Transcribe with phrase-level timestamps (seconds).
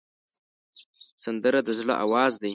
[1.23, 2.49] سندره د زړه آواز دی